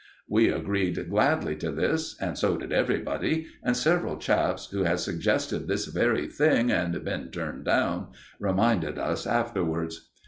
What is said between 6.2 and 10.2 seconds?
thing and been turned down, reminded us afterwards.